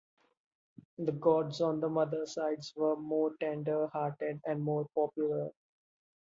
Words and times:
The 0.97 1.11
gods 1.11 1.61
on 1.61 1.79
the 1.79 1.87
mother's 1.87 2.33
side 2.33 2.63
were 2.75 2.95
more 2.95 3.35
tender-hearted 3.39 4.41
and 4.47 4.59
more 4.63 4.87
popular. 4.95 5.51